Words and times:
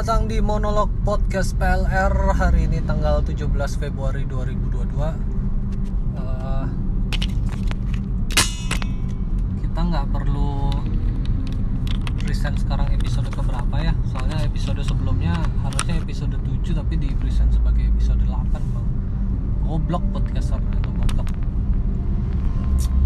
Datang 0.00 0.32
di 0.32 0.40
Monolog 0.40 0.88
Podcast 1.04 1.60
PLR 1.60 2.32
Hari 2.32 2.72
ini 2.72 2.80
tanggal 2.80 3.20
17 3.20 3.52
Februari 3.76 4.24
2022 4.24 4.96
Eh, 6.16 6.66
Kita 9.60 9.80
nggak 9.84 10.08
perlu 10.08 10.72
present 12.16 12.56
sekarang 12.56 12.88
episode 12.96 13.28
keberapa 13.28 13.76
ya. 13.76 13.92
Soalnya 14.08 14.40
episode 14.40 14.80
sebelumnya 14.80 15.36
harusnya 15.68 16.00
episode 16.00 16.32
7 16.32 16.80
Tapi 16.80 16.96
di 16.96 17.12
present 17.20 17.52
sebagai 17.52 17.92
episode 17.92 18.24
8 18.24 18.56
bang. 18.56 18.88
Goblok 19.68 20.04
podcaster 20.16 20.64
itu 20.80 20.88
goblok. 20.96 21.28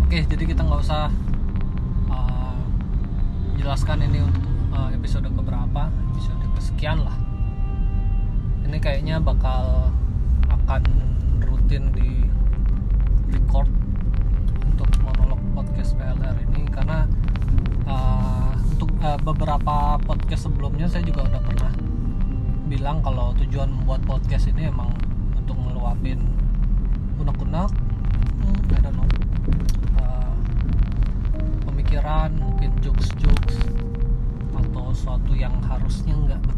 Oke 0.07 0.23
jadi 0.31 0.45
kita 0.47 0.63
nggak 0.63 0.79
usah 0.79 1.11
uh, 2.07 2.55
jelaskan 3.59 3.99
ini 4.07 4.23
untuk 4.23 4.47
uh, 4.71 4.95
episode 4.95 5.27
keberapa 5.27 5.91
episode 6.15 6.44
kesekian 6.65 7.05
lah 7.05 7.13
ini 8.65 8.81
kayaknya 8.81 9.21
bakal 9.21 9.93
akan 10.49 10.81
rutin 11.45 11.93
di 11.93 12.25
record 13.29 13.69
untuk 14.73 14.89
monolog 15.05 15.37
podcast 15.53 15.93
PLR 15.93 16.33
ini 16.49 16.65
karena 16.73 17.05
uh, 17.85 18.57
untuk 18.65 18.89
uh, 19.05 19.21
beberapa 19.21 20.01
podcast 20.09 20.49
sebelumnya 20.49 20.89
saya 20.89 21.05
juga 21.05 21.29
udah 21.29 21.41
pernah 21.45 21.73
bilang 22.65 23.05
kalau 23.05 23.37
tujuan 23.45 23.69
membuat 23.69 24.01
podcast 24.09 24.49
ini 24.49 24.73
emang 24.73 24.89
untuk 25.37 25.61
ngeluapin 25.69 26.17
unek-unek 27.21 27.69
I 28.73 28.81
don't 28.81 28.97
know 28.97 29.09
Uh, 30.01 30.33
pemikiran 31.69 32.33
mungkin 32.41 32.73
jokes-jokes 32.81 33.61
atau 34.55 34.91
suatu 34.97 35.37
yang 35.37 35.53
harusnya 35.63 36.17
nggak 36.17 36.54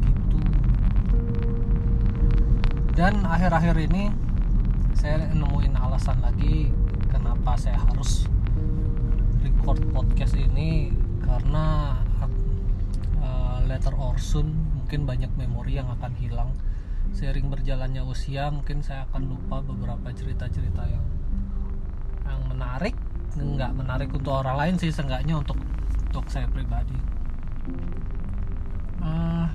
dan 2.96 3.28
akhir-akhir 3.28 3.76
ini 3.92 4.08
saya 4.96 5.28
nemuin 5.28 5.76
alasan 5.76 6.16
lagi 6.24 6.72
kenapa 7.12 7.52
saya 7.60 7.76
harus 7.76 8.24
record 9.44 9.84
podcast 9.92 10.32
ini. 10.32 10.96
Karena 11.20 12.00
uh, 13.20 13.60
later 13.68 13.92
or 14.00 14.16
soon 14.16 14.48
mungkin 14.72 15.04
banyak 15.04 15.28
memori 15.36 15.76
yang 15.76 15.92
akan 15.92 16.16
hilang. 16.16 16.56
Seiring 17.12 17.52
berjalannya 17.52 18.00
usia 18.00 18.48
mungkin 18.48 18.80
saya 18.80 19.04
akan 19.12 19.28
lupa 19.28 19.60
beberapa 19.60 20.08
cerita-cerita 20.16 20.88
yang 20.88 21.04
yang 22.24 22.40
menarik. 22.48 22.96
Nggak 23.36 23.76
menarik 23.76 24.08
untuk 24.08 24.40
orang 24.40 24.56
lain 24.56 24.74
sih 24.80 24.88
seenggaknya 24.88 25.36
untuk 25.36 25.60
untuk 26.08 26.24
saya 26.32 26.48
pribadi. 26.48 26.96
Eh, 29.04 29.46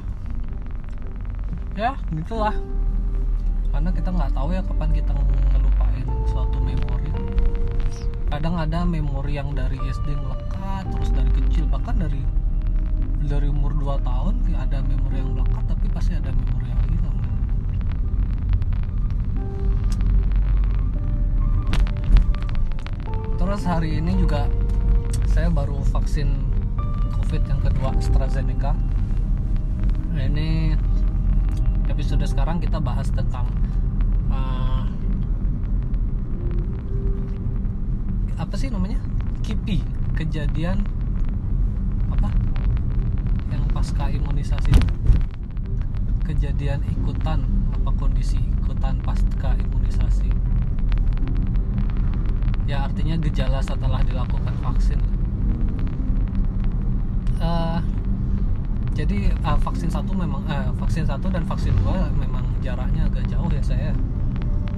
ya 1.73 1.97
gitulah 2.13 2.53
karena 3.71 3.89
kita 3.95 4.09
nggak 4.11 4.31
tahu 4.35 4.49
ya 4.51 4.61
kapan 4.67 4.89
kita 4.91 5.11
ngelupain 5.55 6.07
suatu 6.27 6.57
memori. 6.59 7.11
Kadang 8.27 8.55
ada 8.59 8.83
memori 8.83 9.39
yang 9.39 9.55
dari 9.55 9.79
SD 9.79 10.15
melekat 10.15 10.87
terus 10.91 11.11
dari 11.15 11.31
kecil. 11.31 11.65
Bahkan 11.71 11.95
dari 11.99 12.21
dari 13.25 13.47
umur 13.47 13.71
2 13.75 14.03
tahun 14.03 14.33
ada 14.59 14.83
memori 14.83 15.23
yang 15.23 15.31
melekat 15.33 15.63
tapi 15.71 15.87
pasti 15.89 16.13
ada 16.19 16.29
memori 16.35 16.67
yang 16.67 16.81
hilang. 16.91 17.17
Terus 23.39 23.61
hari 23.65 23.97
ini 23.97 24.13
juga 24.19 24.45
saya 25.31 25.47
baru 25.47 25.79
vaksin 25.89 26.27
covid 27.15 27.41
yang 27.47 27.59
kedua 27.63 27.95
AstraZeneca. 27.95 28.75
Ini 30.11 30.75
episode 31.91 32.23
sekarang 32.23 32.63
kita 32.63 32.79
bahas 32.79 33.11
tentang 33.11 33.45
uh, 34.31 34.87
apa 38.41 38.57
sih 38.57 38.73
namanya? 38.73 38.97
KIPI. 39.45 39.85
Kejadian 40.17 40.81
apa? 42.09 42.33
Yang 43.53 43.63
pasca 43.69 44.09
imunisasi 44.09 44.73
kejadian 46.25 46.81
ikutan. 46.89 47.45
Apa 47.77 47.93
kondisi 47.93 48.41
ikutan 48.41 48.97
pasca 49.05 49.53
imunisasi 49.53 50.29
ya 52.71 52.87
artinya 52.87 53.19
gejala 53.19 53.59
setelah 53.59 53.99
dilakukan 53.99 54.55
vaksin. 54.63 54.95
Uh, 57.41 57.83
jadi 58.95 59.35
uh, 59.43 59.59
vaksin 59.59 59.91
satu 59.91 60.15
memang 60.15 60.47
uh, 60.47 60.71
vaksin 60.79 61.03
satu 61.03 61.27
dan 61.27 61.43
vaksin 61.43 61.75
dua 61.83 62.07
memang 62.15 62.47
jaraknya 62.63 63.11
agak 63.11 63.27
jauh 63.27 63.51
ya 63.51 63.59
saya. 63.59 63.91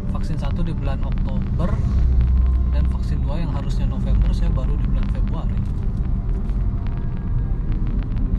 Vaksin 0.10 0.42
satu 0.42 0.66
di 0.66 0.74
bulan 0.74 1.06
Oktober 1.06 1.70
dan 2.74 2.90
vaksin 2.90 3.22
dua 3.22 3.38
yang 3.38 3.54
harusnya 3.54 3.86
November 3.86 4.34
saya 4.34 4.50
baru 4.50 4.74
di 4.74 4.86
bulan 4.90 5.08
Februari. 5.14 5.58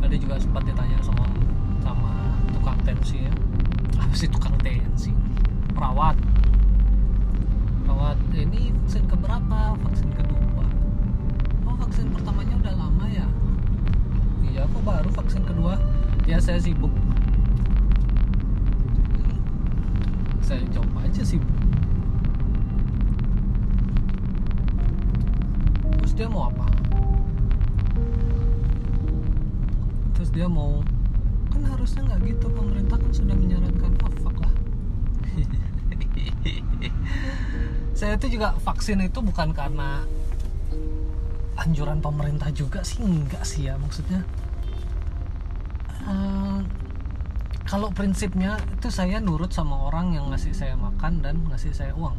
Tadi 0.02 0.16
juga 0.18 0.34
sempat 0.42 0.66
ditanya 0.66 0.98
sama 1.06 1.24
sama 1.78 2.10
tukang 2.50 2.78
tensi 2.82 3.22
ya. 3.22 3.32
Apa 4.02 4.14
sih 4.18 4.26
tukang 4.26 4.58
tensi? 4.58 5.14
Perawat. 5.70 6.18
Perawat 7.86 8.18
ini 8.34 8.74
vaksin 8.84 9.06
keberapa? 9.06 9.78
Vaksin 9.86 10.10
kedua. 10.10 10.66
Oh 11.70 11.78
vaksin 11.78 12.10
pertamanya 12.10 12.58
udah 12.58 12.74
lama 12.74 13.06
ya? 13.06 13.26
Iya 14.42 14.66
kok 14.66 14.82
baru 14.82 15.10
vaksin 15.14 15.46
kedua? 15.46 15.78
Ya 16.26 16.42
saya 16.42 16.58
sibuk. 16.58 16.90
Saya 20.42 20.60
coba 20.74 21.06
aja 21.06 21.22
sibuk 21.22 21.53
dia 26.14 26.30
mau 26.30 26.46
apa? 26.46 26.66
Terus 30.14 30.30
dia 30.30 30.46
mau 30.46 30.78
kan 31.50 31.62
harusnya 31.66 32.06
nggak 32.06 32.20
gitu 32.30 32.46
pemerintah 32.54 32.96
kan 32.98 33.10
sudah 33.10 33.34
menyarankan 33.34 33.92
oh 34.06 34.14
fuck 34.22 34.36
lah. 34.38 34.54
Saya 37.98 38.14
itu 38.14 38.38
juga 38.38 38.54
vaksin 38.62 39.02
itu 39.02 39.18
bukan 39.18 39.50
karena 39.50 40.06
anjuran 41.58 41.98
pemerintah 41.98 42.50
juga 42.54 42.86
sih 42.86 43.02
enggak 43.02 43.42
sih 43.42 43.66
ya 43.66 43.74
maksudnya. 43.78 44.22
Eh, 46.04 46.58
kalau 47.66 47.90
prinsipnya 47.90 48.62
itu 48.70 48.86
saya 48.86 49.18
nurut 49.18 49.50
sama 49.50 49.90
orang 49.90 50.14
yang 50.14 50.30
ngasih 50.30 50.54
saya 50.54 50.78
makan 50.78 51.26
dan 51.26 51.42
ngasih 51.50 51.74
saya 51.74 51.90
uang 51.98 52.14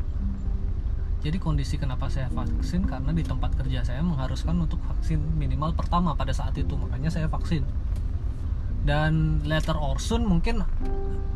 jadi 1.25 1.41
kondisi 1.41 1.81
kenapa 1.81 2.05
saya 2.05 2.29
vaksin 2.29 2.85
karena 2.85 3.09
di 3.09 3.25
tempat 3.25 3.57
kerja 3.57 3.81
saya 3.81 4.05
mengharuskan 4.05 4.61
untuk 4.61 4.77
vaksin 4.85 5.17
minimal 5.17 5.73
pertama 5.73 6.13
pada 6.13 6.29
saat 6.29 6.53
itu. 6.53 6.77
Makanya 6.77 7.09
saya 7.09 7.25
vaksin. 7.25 7.65
Dan 8.85 9.41
later 9.41 9.73
or 9.73 9.97
soon 9.97 10.29
mungkin 10.29 10.61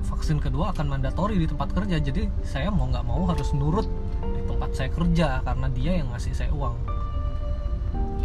vaksin 0.05 0.37
kedua 0.37 0.77
akan 0.77 0.93
mandatori 0.93 1.41
di 1.41 1.49
tempat 1.49 1.73
kerja. 1.73 1.97
Jadi 1.97 2.29
saya 2.45 2.69
mau 2.69 2.85
nggak 2.85 3.01
mau 3.01 3.25
harus 3.33 3.49
nurut 3.57 3.89
di 4.21 4.45
tempat 4.45 4.77
saya 4.77 4.93
kerja 4.93 5.41
karena 5.41 5.67
dia 5.73 5.91
yang 5.97 6.13
ngasih 6.13 6.37
saya 6.37 6.53
uang. 6.53 6.77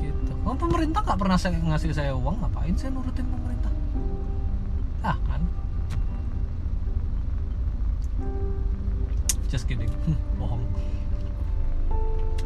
Gitu. 0.04 0.32
Kalau 0.44 0.60
pemerintah 0.60 1.00
nggak 1.00 1.16
pernah 1.16 1.40
saya 1.40 1.56
ngasih 1.64 1.96
saya 1.96 2.12
uang 2.12 2.44
ngapain 2.44 2.76
saya 2.76 2.92
nurutin 2.92 3.24
pemerintah? 3.24 3.72
Ah 5.00 5.16
kan? 5.16 5.40
Just 9.48 9.64
kidding. 9.64 9.88
Bohong 10.36 10.60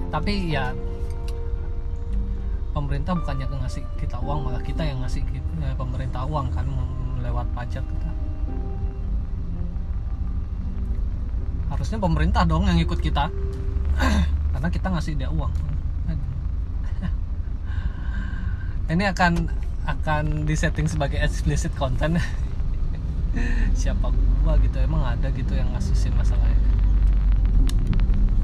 tapi 0.08 0.56
ya 0.56 0.72
pemerintah 2.78 3.18
bukannya 3.18 3.46
ngasih 3.50 3.82
kita 3.98 4.22
uang 4.22 4.46
malah 4.46 4.62
kita 4.62 4.86
yang 4.86 5.02
ngasih 5.02 5.26
kita, 5.26 5.50
eh, 5.66 5.74
pemerintah 5.74 6.22
uang 6.24 6.46
kan 6.54 6.66
lewat 7.18 7.50
pajak 7.50 7.82
kita. 7.82 8.10
Harusnya 11.68 11.98
pemerintah 11.98 12.46
dong 12.46 12.70
yang 12.70 12.78
ikut 12.78 13.02
kita. 13.02 13.26
Karena 14.54 14.68
kita 14.70 14.88
ngasih 14.94 15.18
dia 15.18 15.28
uang. 15.28 15.50
Ini 18.94 19.04
akan 19.12 19.32
akan 19.84 20.24
disetting 20.46 20.86
sebagai 20.86 21.18
explicit 21.20 21.74
content. 21.74 22.16
Siapa 23.80 24.08
gua 24.40 24.56
gitu 24.62 24.78
emang 24.80 25.04
ada 25.04 25.28
gitu 25.34 25.52
yang 25.52 25.68
ngasusin 25.76 26.14
masalah 26.16 26.48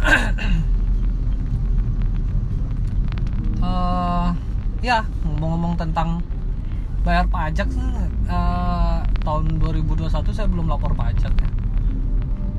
Eh, 3.64 4.28
ya 4.84 5.00
ngomong-ngomong 5.24 5.74
tentang 5.80 6.20
bayar 7.04 7.24
pajak 7.28 7.68
eh, 8.28 8.98
tahun 9.24 9.44
2021 9.60 10.12
saya 10.36 10.48
belum 10.48 10.68
lapor 10.68 10.92
pajak 10.92 11.32
ya. 11.32 11.48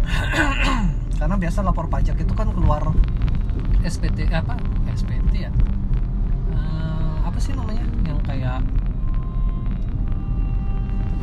Karena 1.19 1.36
biasa 1.38 1.62
lapor 1.62 1.88
pajak 1.90 2.18
itu 2.18 2.34
kan 2.34 2.50
keluar 2.54 2.90
SPT 3.86 4.30
apa? 4.34 4.57
SPT 4.98 5.46
ya? 5.46 5.52
Eh, 6.54 7.16
apa 7.22 7.38
sih 7.38 7.54
namanya? 7.54 7.86
Yang 8.06 8.19
kayak 8.25 8.60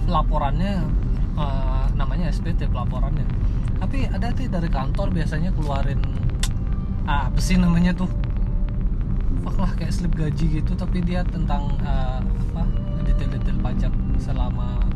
laporannya 0.07 0.87
eh, 1.39 1.85
namanya 1.99 2.31
SPT 2.31 2.71
pelaporannya. 2.71 3.27
Tapi 3.83 4.07
ada 4.07 4.31
tuh 4.31 4.47
dari 4.47 4.71
kantor 4.71 5.11
biasanya 5.11 5.51
keluarin 5.59 5.99
ah, 7.07 7.27
apa 7.27 7.41
sih 7.43 7.59
namanya 7.59 7.91
tuh 7.99 8.07
fuck 9.43 9.59
lah 9.59 9.73
kayak 9.75 9.93
slip 9.93 10.15
gaji 10.15 10.63
gitu. 10.63 10.73
Tapi 10.79 11.03
dia 11.03 11.27
tentang 11.27 11.75
eh, 11.83 12.21
apa 12.23 12.63
detail-detail 13.03 13.59
pajak 13.59 13.93
selama 14.23 14.87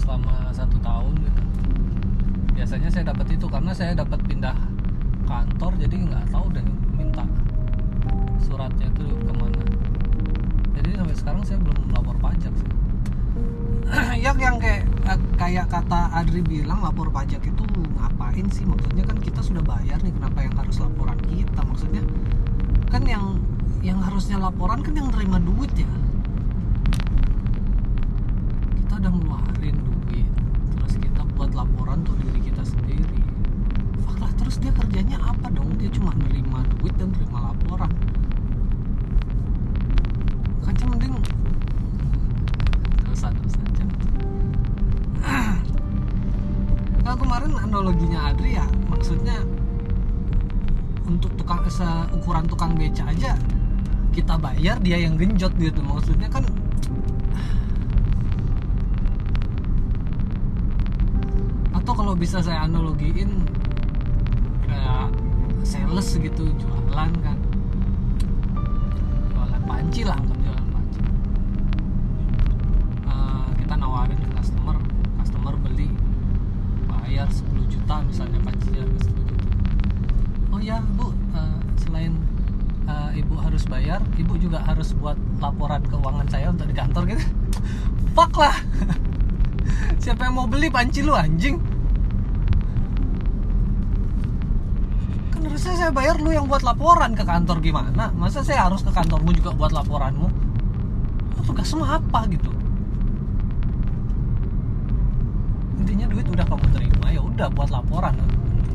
selama 0.00 0.48
satu 0.56 0.80
tahun 0.80 1.14
gitu. 1.20 1.42
Biasanya 2.56 2.88
saya 2.88 3.04
dapat 3.12 3.36
itu 3.36 3.46
karena 3.46 3.72
saya 3.76 3.92
dapat 3.92 4.18
pindah 4.24 4.56
kantor 5.28 5.76
jadi 5.76 5.94
nggak 6.08 6.24
tahu 6.32 6.48
deh 6.56 6.64
minta 6.96 7.28
suratnya 8.40 8.88
itu 8.88 9.04
ke 9.04 9.32
mana. 9.36 9.62
Jadi 10.80 10.88
sampai 10.96 11.16
sekarang 11.16 11.42
saya 11.44 11.58
belum 11.60 11.92
lapor 11.92 12.16
pajak 12.16 12.52
sih. 12.56 12.70
Ya 14.18 14.34
yang 14.34 14.58
kayak 14.58 14.88
eh, 15.08 15.20
kayak 15.36 15.70
kata 15.70 16.10
Adri 16.16 16.40
bilang 16.40 16.80
lapor 16.80 17.12
pajak 17.12 17.44
itu 17.44 17.64
ngapain 18.00 18.48
sih? 18.48 18.64
Maksudnya 18.64 19.04
kan 19.04 19.20
kita 19.20 19.44
sudah 19.44 19.60
bayar 19.62 20.00
nih 20.00 20.12
kenapa 20.16 20.38
yang 20.42 20.54
harus 20.56 20.76
laporan 20.80 21.20
kita? 21.28 21.60
Maksudnya 21.62 22.02
kan 22.88 23.04
yang 23.04 23.36
yang 23.84 24.00
harusnya 24.00 24.40
laporan 24.40 24.80
kan 24.80 24.96
yang 24.96 25.12
nerima 25.12 25.36
duit 25.44 25.70
ya. 25.76 25.88
Kita 28.80 28.92
udah 28.96 29.10
ngeluarin 29.12 29.76
duit 29.76 30.28
terus 30.74 30.94
kita 30.96 31.22
buat 31.36 31.52
laporan 31.52 32.00
untuk 32.02 32.16
diri 32.24 32.48
kita 32.48 32.64
sendiri. 32.64 33.20
Lah 34.18 34.32
terus 34.40 34.56
dia 34.58 34.72
kerjanya 34.72 35.20
apa 35.20 35.52
dong? 35.52 35.76
Dia 35.76 35.92
cuma 35.92 36.16
nerima 36.16 36.64
duit 36.80 36.96
dan 36.96 37.12
nerima 37.12 37.52
laporan. 37.52 37.92
Kan 40.64 40.74
cuma 40.80 40.96
mending 40.96 41.14
dosa 43.04 43.28
dosa 43.30 43.60
Nah, 47.08 47.16
kemarin 47.16 47.56
analoginya 47.56 48.28
Adri 48.28 48.60
ya 48.60 48.68
maksudnya 48.92 49.40
untuk 51.08 51.32
tukang 51.40 51.64
ukuran 52.12 52.44
tukang 52.44 52.76
beca 52.76 53.08
aja 53.08 53.32
kita 54.12 54.36
bayar 54.36 54.76
dia 54.84 55.00
yang 55.00 55.16
genjot 55.16 55.52
gitu. 55.56 55.80
Maksudnya 55.80 56.28
kan 56.28 56.44
atau 61.88 62.04
kalau 62.04 62.12
bisa 62.12 62.44
saya 62.44 62.68
analogiin 62.68 63.32
kayak 64.68 65.08
sales 65.64 66.20
gitu 66.20 66.52
jualan 66.60 67.12
kan 67.24 67.38
jualan 69.32 69.62
panci 69.64 70.04
lah 70.04 70.20
anggap 70.20 70.36
jualan 70.36 70.66
panci 70.68 71.00
Eh, 73.08 73.48
kita 73.64 73.74
nawarin 73.80 74.20
ke 74.20 74.28
customer 74.36 74.76
customer 75.16 75.54
beli 75.64 75.88
bayar 76.92 77.24
10 77.32 77.64
juta 77.72 78.04
misalnya 78.04 78.36
pancinya 78.44 78.84
harga 78.84 79.08
10 79.08 79.24
juta 79.24 79.46
oh 80.52 80.60
ya 80.60 80.84
bu 80.92 81.16
eh, 81.32 81.58
selain 81.80 82.12
eh, 82.84 83.20
ibu 83.24 83.32
bayar 83.98 84.20
ibu 84.22 84.34
juga 84.38 84.58
harus 84.62 84.94
buat 84.94 85.18
laporan 85.42 85.82
keuangan 85.90 86.26
saya 86.30 86.54
untuk 86.54 86.70
di 86.70 86.74
kantor 86.74 87.02
gitu. 87.10 87.24
Fuck 88.14 88.38
lah. 88.38 88.54
Siapa 90.02 90.30
yang 90.30 90.34
mau 90.38 90.46
beli 90.46 90.70
panci 90.70 91.02
lu 91.02 91.14
anjing? 91.14 91.58
Kan 95.34 95.40
harusnya 95.50 95.74
saya 95.74 95.90
bayar 95.90 96.22
lu 96.22 96.30
yang 96.30 96.46
buat 96.46 96.62
laporan 96.62 97.18
ke 97.18 97.26
kantor 97.26 97.58
gimana? 97.58 98.14
Masa 98.14 98.46
saya 98.46 98.70
harus 98.70 98.86
ke 98.86 98.90
kantormu 98.94 99.34
juga 99.34 99.50
buat 99.50 99.74
laporanmu? 99.74 100.28
Lu 101.34 101.40
tugasmu 101.42 101.82
apa 101.82 102.26
gitu? 102.30 102.50
Intinya 105.82 106.06
duit 106.06 106.26
udah 106.30 106.46
kamu 106.46 106.66
terima 106.70 107.06
ya 107.10 107.22
udah 107.22 107.50
buat 107.50 107.70
laporan. 107.74 108.14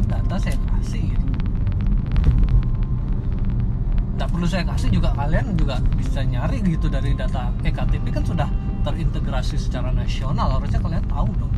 Data 0.04 0.36
saya 0.36 0.60
kasih 0.68 1.16
gitu 1.16 1.23
nggak 4.14 4.30
perlu 4.30 4.46
saya 4.46 4.62
kasih 4.62 4.94
juga 4.94 5.10
kalian 5.18 5.58
juga 5.58 5.82
bisa 5.98 6.22
nyari 6.22 6.62
gitu 6.62 6.86
dari 6.86 7.18
data 7.18 7.50
ektp 7.66 8.06
kan 8.14 8.22
sudah 8.22 8.50
terintegrasi 8.86 9.58
secara 9.58 9.90
nasional 9.90 10.60
harusnya 10.60 10.78
kalian 10.78 11.06
tahu 11.10 11.30
dong 11.42 11.54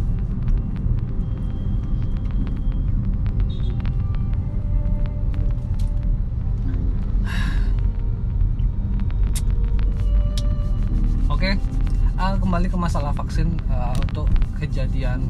Oke, 11.35 11.51
uh, 12.15 12.39
kembali 12.39 12.71
ke 12.71 12.79
masalah 12.79 13.11
vaksin 13.11 13.59
uh, 13.67 13.91
untuk 14.07 14.31
kejadian 14.55 15.27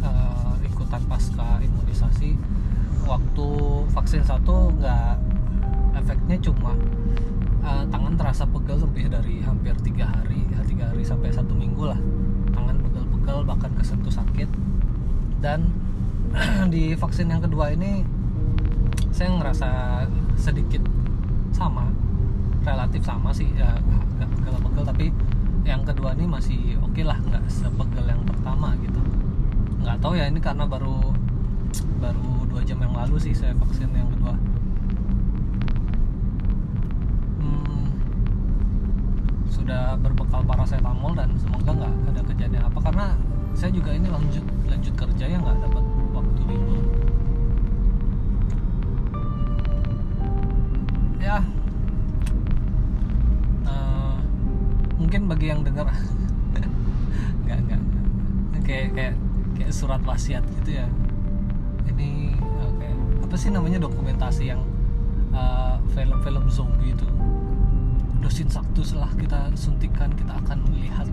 uh, 0.00 0.56
ikutan 0.64 1.04
pasca 1.04 1.60
imunisasi. 1.60 2.32
Waktu 3.04 3.48
vaksin 3.92 4.24
satu 4.24 4.72
nggak 4.80 5.33
efeknya 5.94 6.36
cuma 6.42 6.74
uh, 7.62 7.84
tangan 7.88 8.14
terasa 8.18 8.44
pegel 8.44 8.82
lebih 8.84 9.10
dari 9.10 9.40
hampir 9.40 9.74
tiga 9.82 10.10
hari, 10.10 10.44
ya, 10.50 10.60
tiga 10.66 10.90
hari 10.90 11.02
sampai 11.06 11.30
satu 11.30 11.54
minggu 11.54 11.88
lah. 11.88 12.00
Tangan 12.52 12.76
pegel-pegel 12.82 13.38
bahkan 13.46 13.72
kesentuh 13.78 14.12
sakit. 14.12 14.50
Dan 15.38 15.70
di 16.74 16.98
vaksin 16.98 17.30
yang 17.30 17.42
kedua 17.42 17.70
ini 17.70 18.02
saya 19.14 19.30
ngerasa 19.30 19.70
sedikit 20.34 20.82
sama 21.54 21.86
relatif 22.66 23.06
sama 23.06 23.30
sih 23.30 23.46
ya 23.54 23.78
agak 24.18 24.28
pegel-pegel 24.34 24.84
tapi 24.84 25.06
yang 25.64 25.86
kedua 25.86 26.12
ini 26.18 26.26
masih 26.26 26.76
oke 26.82 27.00
lah 27.06 27.16
nggak 27.22 27.44
sepegel 27.46 28.04
yang 28.04 28.20
pertama 28.26 28.74
gitu 28.82 29.00
nggak 29.84 29.96
tahu 30.00 30.18
ya 30.18 30.26
ini 30.26 30.40
karena 30.42 30.66
baru 30.66 31.14
baru 32.02 32.48
dua 32.48 32.62
jam 32.64 32.80
yang 32.80 32.92
lalu 32.96 33.16
sih 33.20 33.32
saya 33.36 33.54
vaksin 33.56 33.92
yang 33.92 34.08
kedua 34.12 34.34
Hmm, 37.44 37.86
sudah 39.64 39.96
berbekal 39.96 40.44
paracetamol 40.44 41.16
dan 41.16 41.32
semoga 41.40 41.72
nggak 41.72 41.92
ada 42.12 42.20
kejadian 42.28 42.68
apa 42.68 42.78
karena 42.84 43.16
saya 43.56 43.72
juga 43.72 43.96
ini 43.96 44.12
lanjut 44.12 44.44
lanjut 44.68 44.92
kerja 44.92 45.24
ya 45.24 45.40
nggak 45.40 45.56
dapat 45.64 45.84
waktu 46.12 46.40
libur 46.44 46.84
ya 51.16 51.40
eh, 53.64 54.16
mungkin 55.00 55.32
bagi 55.32 55.46
yang 55.48 55.64
dengar 55.64 55.88
nggak 57.48 57.58
nggak. 57.64 57.82
Kayak 58.68 58.88
kayak 58.92 59.14
kayak 59.56 59.72
surat 59.72 60.00
wasiat 60.04 60.44
gitu 60.60 60.76
ya. 60.76 60.86
Ini 61.88 62.36
eh, 62.36 62.72
kayak 62.84 62.96
apa 63.24 63.34
sih 63.40 63.48
namanya 63.48 63.80
dokumentasi 63.80 64.52
yang 64.52 64.60
eh, 65.32 65.76
film-film 65.96 66.52
zombie 66.52 66.92
itu 66.92 67.08
dosis 68.24 68.48
satu 68.48 68.80
setelah 68.80 69.12
kita 69.20 69.52
suntikan 69.52 70.08
kita 70.16 70.32
akan 70.32 70.64
melihat 70.72 71.04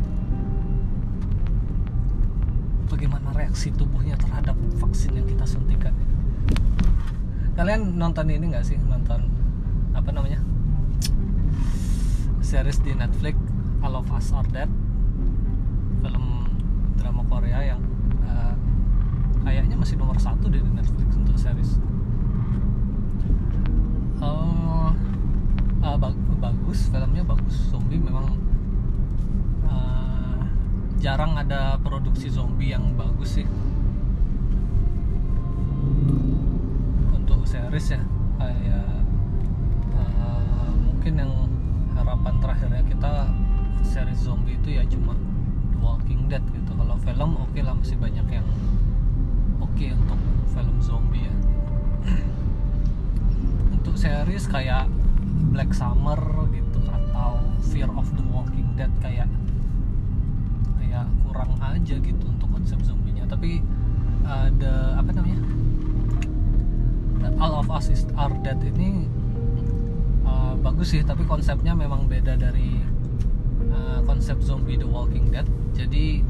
bagaimana 2.88 3.36
reaksi 3.36 3.68
tubuhnya 3.76 4.16
terhadap 4.16 4.56
vaksin 4.80 5.20
yang 5.20 5.28
kita 5.28 5.44
suntikan. 5.44 5.92
Kalian 7.60 8.00
nonton 8.00 8.32
ini 8.32 8.56
nggak 8.56 8.64
sih? 8.64 8.80
Nonton 8.88 9.28
apa 9.92 10.08
namanya? 10.16 10.40
Series 12.40 12.80
di 12.80 12.96
Netflix 12.96 13.36
All 13.84 14.00
of 14.00 14.08
Us 14.16 14.32
Are 14.32 14.48
Dead 14.48 14.72
film 16.00 16.48
drama 16.96 17.28
Korea 17.28 17.76
yang 17.76 17.84
eh, 18.24 18.56
kayaknya 19.44 19.76
masih 19.76 20.00
nomor 20.00 20.16
satu 20.16 20.48
di 20.48 20.64
Netflix 20.64 21.12
untuk 21.20 21.36
series. 21.36 21.76
Eh, 24.24 24.90
eh, 25.82 25.98
bag- 25.98 26.30
bagus 26.42 26.90
filmnya 26.90 27.24
bagus 27.26 27.56
zombie 27.74 27.98
memang 28.02 28.38
eh, 29.66 30.40
jarang 31.02 31.38
ada 31.38 31.78
produksi 31.82 32.30
zombie 32.30 32.74
yang 32.74 32.94
bagus 32.94 33.42
sih. 33.42 33.48
Untuk 37.14 37.46
series 37.50 37.98
ya 37.98 38.02
kayak 38.38 38.88
eh, 39.98 40.72
mungkin 40.86 41.14
yang 41.18 41.34
harapan 41.98 42.34
terakhirnya 42.42 42.84
kita 42.86 43.14
series 43.82 44.22
zombie 44.22 44.58
itu 44.58 44.78
ya 44.78 44.84
cuma 44.86 45.18
Walking 45.82 46.30
Dead 46.30 46.44
gitu. 46.54 46.72
Kalau 46.78 46.96
film 47.02 47.32
oke 47.42 47.60
lah 47.62 47.74
masih 47.74 47.98
banyak 47.98 48.28
yang 48.30 48.48
oke 49.58 49.86
untuk 49.98 50.20
film 50.54 50.78
zombie 50.78 51.26
ya. 51.26 51.36
Untuk 53.82 53.98
series 53.98 54.46
kayak 54.46 54.86
Black 55.52 55.76
Summer 55.76 56.18
gitu 56.56 56.80
atau 56.88 57.44
Fear 57.72 57.92
of 57.94 58.08
the 58.16 58.24
Walking 58.32 58.72
Dead 58.80 58.92
kayak 59.04 59.28
kayak 60.80 61.06
kurang 61.28 61.52
aja 61.60 61.96
gitu 62.00 62.24
untuk 62.26 62.50
konsep 62.50 62.80
zombinya. 62.82 63.28
Tapi 63.28 63.60
uh, 64.26 64.48
the 64.58 64.74
apa 64.96 65.12
namanya 65.12 65.40
All 67.38 67.54
of 67.60 67.70
Us 67.70 67.92
is 67.92 68.08
Are 68.18 68.34
Dead 68.42 68.58
ini 68.64 69.06
uh, 70.26 70.56
bagus 70.58 70.96
sih 70.96 71.04
tapi 71.04 71.28
konsepnya 71.28 71.76
memang 71.76 72.08
beda 72.08 72.40
dari 72.40 72.82
uh, 73.70 74.00
konsep 74.08 74.40
zombie 74.42 74.80
The 74.80 74.88
Walking 74.88 75.30
Dead. 75.30 75.46
Jadi 75.76 76.24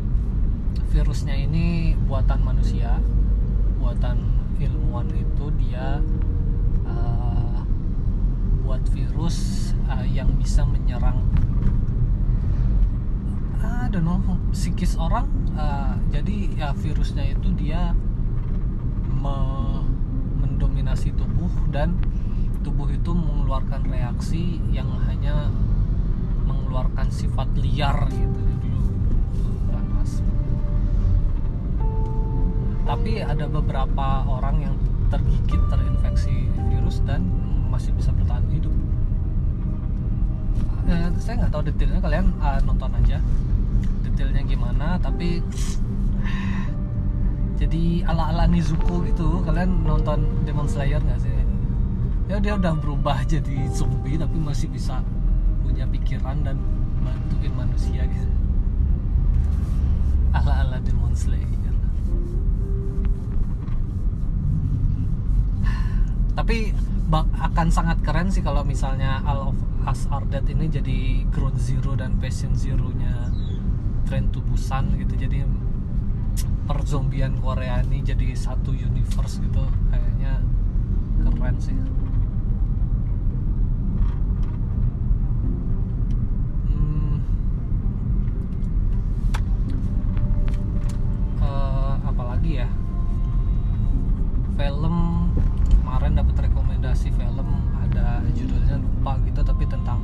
virusnya 0.91 1.35
ini 1.35 1.95
buatan 2.07 2.43
manusia 2.43 2.99
buatan 3.79 4.19
ilmuwan 4.59 5.07
itu 5.15 5.45
dia 5.57 6.03
uh, 6.85 7.59
buat 8.61 8.83
virus 8.93 9.71
uh, 9.89 10.00
yang 10.11 10.29
bisa 10.35 10.67
menyerang. 10.67 11.23
Don't 13.91 14.07
know. 14.07 14.23
Psikis 14.55 14.95
orang 14.95 15.27
uh, 15.51 15.99
jadi 16.15 16.47
ya 16.55 16.69
virusnya 16.71 17.27
itu 17.27 17.51
dia 17.59 17.91
me- 19.19 19.83
mendominasi 20.39 21.11
tubuh 21.11 21.51
dan 21.75 21.99
tubuh 22.63 22.87
itu 22.87 23.11
mengeluarkan 23.11 23.83
reaksi 23.91 24.63
yang 24.71 24.87
hanya 25.11 25.51
mengeluarkan 26.47 27.11
sifat 27.11 27.51
liar 27.59 28.07
gitu 28.15 28.39
jadi 28.39 28.71
panas 29.67 30.11
tapi 32.87 33.11
ada 33.27 33.51
beberapa 33.51 34.23
orang 34.23 34.71
yang 34.71 34.75
tergigit 35.11 35.59
terinfeksi 35.67 36.47
virus 36.71 37.03
dan 37.03 37.27
masih 37.67 37.91
bisa 37.91 38.15
bertahan 38.15 38.47
hidup 38.55 38.71
eh, 40.89 41.09
saya 41.21 41.35
nggak 41.45 41.51
tahu 41.53 41.63
detailnya 41.69 42.01
kalian 42.01 42.25
uh, 42.41 42.59
nonton 42.65 42.91
aja. 42.97 43.17
Detailnya 44.05 44.41
gimana 44.45 44.97
tapi 44.97 45.41
jadi 47.61 47.83
ala 48.09 48.33
ala 48.33 48.43
Nizuko 48.49 49.05
gitu 49.05 49.45
kalian 49.45 49.85
nonton 49.85 50.25
Demon 50.47 50.65
Slayer 50.65 51.01
nggak 51.01 51.19
sih? 51.21 51.33
Ya 52.31 52.39
dia 52.39 52.55
udah 52.55 52.73
berubah 52.79 53.21
jadi 53.27 53.67
zombie 53.69 54.17
tapi 54.17 54.39
masih 54.39 54.71
bisa 54.71 55.03
punya 55.61 55.85
pikiran 55.85 56.41
dan 56.41 56.57
bantuin 57.03 57.53
manusia 57.53 58.07
gitu. 58.07 58.29
Ala 60.31 60.65
ala 60.65 60.77
Demon 60.79 61.11
Slayer. 61.11 61.75
Tapi 66.39 66.71
akan 67.19 67.67
sangat 67.67 67.99
keren 67.99 68.31
sih 68.31 68.39
kalau 68.39 68.63
misalnya 68.63 69.19
All 69.27 69.51
of 69.51 69.59
Us 69.83 70.07
Are 70.07 70.23
Dead 70.31 70.47
ini 70.47 70.71
jadi 70.71 71.27
ground 71.27 71.59
zero 71.59 71.99
dan 71.99 72.15
patient 72.23 72.55
zero 72.55 72.87
nya 72.95 73.27
Train 74.07 74.31
to 74.31 74.39
Busan 74.39 74.95
gitu. 74.95 75.19
Jadi 75.19 75.43
perzombian 76.63 77.35
Korea 77.43 77.83
ini 77.83 77.99
jadi 77.99 78.31
satu 78.31 78.71
universe 78.71 79.43
gitu. 79.43 79.67
Kayaknya 79.91 80.39
keren 81.51 81.57
sih. 81.59 81.75
Hmm, 86.71 87.19
uh, 91.43 91.99
apalagi 92.07 92.63
ya? 92.63 92.69
Film 94.55 95.20
kemarin 95.91 96.15
dapat 96.15 96.47
rekomendasi 96.47 97.11
film 97.19 97.67
ada 97.75 98.23
judulnya 98.31 98.79
lupa 98.79 99.19
gitu 99.27 99.43
tapi 99.43 99.67
tentang 99.67 99.99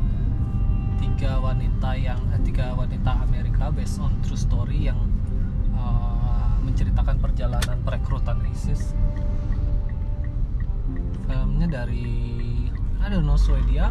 tiga 1.00 1.40
wanita 1.40 1.96
yang 1.96 2.20
eh, 2.36 2.44
tiga 2.44 2.76
wanita 2.76 3.24
Amerika 3.24 3.72
based 3.72 3.96
on 4.04 4.12
true 4.20 4.36
story 4.36 4.92
yang 4.92 5.00
uh, 5.80 6.60
menceritakan 6.60 7.24
perjalanan 7.24 7.80
perekrutan 7.88 8.36
ISIS. 8.52 8.92
Filmnya 11.24 11.72
dari 11.72 12.68
I 13.00 13.08
don't 13.08 13.24
know 13.24 13.40
Swedia 13.40 13.88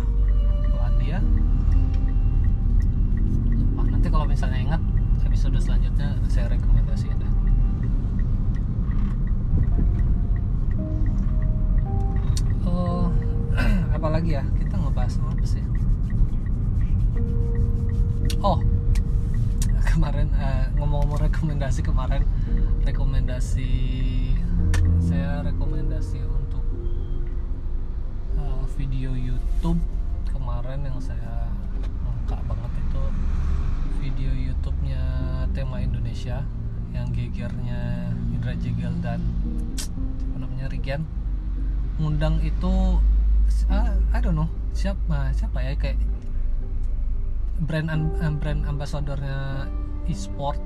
Polandia 0.68 1.24
nanti 3.88 4.08
kalau 4.12 4.28
misalnya 4.28 4.60
ingat 4.60 4.82
episode 5.24 5.56
selanjutnya 5.64 6.12
saya 6.28 6.52
rekomendasi 6.52 6.75
apalagi 14.06 14.38
ya? 14.38 14.46
Kita 14.54 14.78
ngebahas 14.78 15.18
apa 15.18 15.42
sih? 15.42 15.66
Oh 18.38 18.62
kemarin 19.90 20.30
uh, 20.38 20.70
ngomong-ngomong 20.78 21.26
rekomendasi 21.26 21.82
kemarin 21.82 22.22
rekomendasi 22.86 23.66
saya 25.02 25.42
rekomendasi 25.42 26.22
untuk 26.22 26.62
uh, 28.38 28.62
video 28.78 29.10
YouTube. 29.18 29.82
Kemarin 30.30 30.86
yang 30.86 31.02
saya 31.02 31.50
angkat 32.06 32.38
banget 32.46 32.72
itu 32.78 33.02
video 34.06 34.30
YouTube-nya 34.30 35.02
tema 35.50 35.82
Indonesia 35.82 36.46
yang 36.94 37.10
gegernya 37.10 38.14
Indra 38.30 38.54
Jegel 38.54 39.02
dan 39.02 39.18
apa 40.30 40.46
namanya 40.46 40.70
Rigen 40.70 41.02
ngundang 41.98 42.38
itu 42.46 43.02
uh, 43.70 43.94
I 44.12 44.18
don't 44.22 44.36
know. 44.36 44.48
Siapa 44.76 45.32
siapa 45.32 45.58
ya 45.64 45.72
kayak 45.74 45.98
brand 47.64 47.88
um, 47.88 48.36
brand 48.36 48.62
ambasadornya 48.68 49.64
e-sport. 50.06 50.60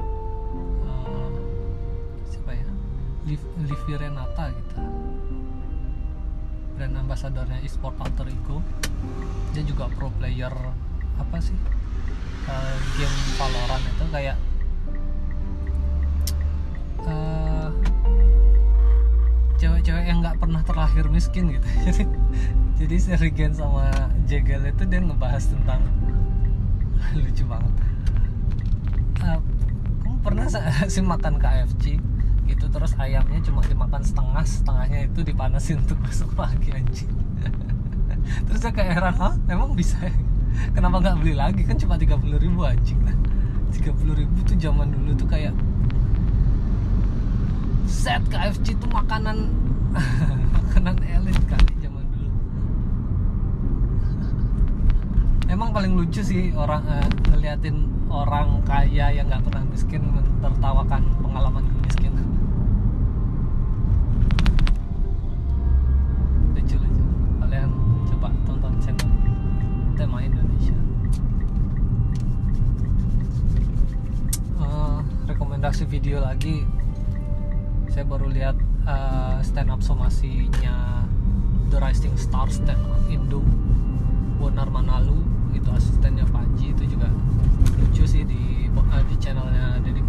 Uh, 0.00 1.30
siapa 2.30 2.54
ya? 2.54 2.68
Liv, 3.26 3.42
Renata 3.90 4.54
gitu. 4.54 4.76
Brand 6.78 6.94
ambasadornya 6.96 7.58
e-sport 7.66 7.98
alter 7.98 8.30
ego. 8.30 8.62
Dia 9.52 9.66
juga 9.66 9.90
pro 9.90 10.08
player 10.16 10.54
apa 11.18 11.36
sih? 11.42 11.58
Uh, 12.48 12.76
game 12.96 13.18
Valorant 13.36 13.84
itu 13.84 14.04
kayak 14.08 14.36
yang 20.10 20.26
nggak 20.26 20.42
pernah 20.42 20.60
terlahir 20.66 21.06
miskin 21.06 21.54
gitu. 21.54 21.68
Jadi 21.86 22.02
jadi 22.80 22.96
Serigen 22.96 23.52
sama 23.54 23.92
Jegal 24.26 24.64
itu 24.66 24.82
dia 24.88 24.98
ngebahas 24.98 25.44
tentang 25.46 25.84
lucu 27.22 27.44
banget. 27.46 27.74
Uh, 29.22 29.38
pernah 30.24 30.50
sih 30.92 31.04
makan 31.04 31.38
KFC 31.38 32.02
gitu 32.50 32.66
terus 32.66 32.98
ayamnya 32.98 33.38
cuma 33.46 33.62
dimakan 33.62 34.02
setengah 34.02 34.42
setengahnya 34.42 35.06
itu 35.06 35.20
dipanasin 35.22 35.78
untuk 35.86 36.02
besok 36.02 36.34
pagi 36.34 36.74
anjing. 36.74 37.12
Terus 38.50 38.60
saya 38.64 38.74
kayak 38.74 38.92
heran 38.98 39.14
hah? 39.14 39.34
Emang 39.46 39.78
bisa 39.78 40.00
ya? 40.02 40.10
kenapa 40.74 40.98
nggak 40.98 41.16
beli 41.22 41.34
lagi? 41.38 41.62
Kan 41.62 41.78
cuma 41.78 41.94
30 41.94 42.18
ribu 42.42 42.66
anjing. 42.66 42.98
Lah 43.06 43.14
30 43.70 44.18
ribu 44.18 44.36
tuh 44.42 44.58
zaman 44.58 44.90
dulu 44.90 45.14
tuh 45.14 45.28
kayak 45.30 45.54
set 47.86 48.24
KFC 48.26 48.74
itu 48.74 48.86
makanan 48.90 49.69
makanan 50.54 50.96
elit 51.02 51.38
kali 51.50 51.72
zaman 51.82 52.04
dulu. 52.14 52.30
Emang 55.50 55.74
paling 55.74 55.92
lucu 55.98 56.22
sih 56.22 56.54
orang 56.54 56.86
uh, 56.86 57.08
ngeliatin 57.30 57.90
orang 58.10 58.62
kaya 58.66 59.10
yang 59.10 59.26
nggak 59.26 59.42
pernah 59.46 59.62
miskin 59.66 60.02
mentertawakan 60.06 61.02
somasinya 80.10 81.06
The 81.70 81.78
Rising 81.78 82.18
Stars 82.18 82.58
up 82.66 82.74
Indo 83.06 83.38
Bonar 84.42 84.66
Manalu 84.66 85.22
itu 85.54 85.70
asistennya 85.70 86.26
Panji 86.34 86.74
itu 86.74 86.82
juga 86.98 87.06
lucu 87.78 88.02
sih 88.02 88.26
di 88.26 88.66
uh, 88.74 89.02
di 89.06 89.14
channelnya 89.22 89.78
Deddy 89.78 90.02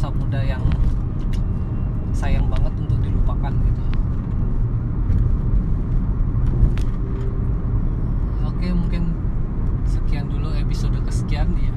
masa 0.00 0.16
muda 0.16 0.40
yang 0.40 0.64
sayang 2.16 2.48
banget 2.48 2.72
untuk 2.72 3.04
dilupakan 3.04 3.52
gitu. 3.52 3.84
Oke 8.48 8.72
mungkin 8.72 9.12
sekian 9.84 10.32
dulu 10.32 10.56
episode 10.56 10.96
kesekian. 11.04 11.52
Ya 11.60 11.68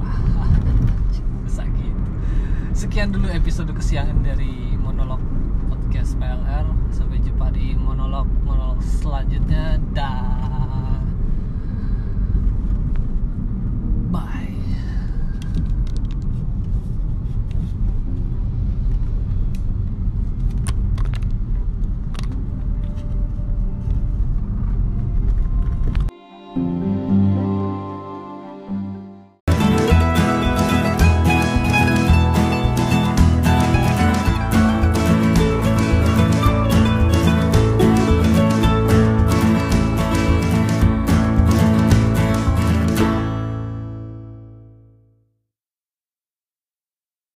sekian 2.71 3.11
dulu 3.11 3.27
episode 3.27 3.75
kesiangan 3.75 4.23
dari 4.23 4.79
monolog 4.79 5.19
podcast 5.67 6.15
PLR 6.15 6.63
sampai 6.95 7.19
jumpa 7.19 7.51
di 7.51 7.75
monolog 7.75 8.31
monolog 8.47 8.79
selanjutnya. 8.79 9.83
Dah 9.91 10.52